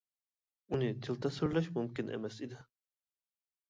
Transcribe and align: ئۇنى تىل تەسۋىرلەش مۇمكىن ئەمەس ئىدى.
ئۇنى 0.71 0.89
تىل 1.05 1.21
تەسۋىرلەش 1.27 1.71
مۇمكىن 1.79 2.13
ئەمەس 2.17 2.43
ئىدى. 2.45 2.63